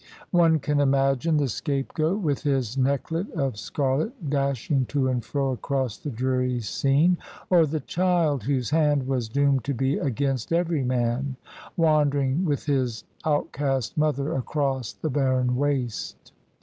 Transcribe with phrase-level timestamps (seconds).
[0.31, 5.99] One can imagine the scapegoat, with his necklet of scarlet, dashing to and fro across
[5.99, 7.19] the dreary scene;
[7.51, 11.35] or the child, whose hand was doomed to be against every man,
[11.77, 16.31] wandering with his out cast mother across the barren waste.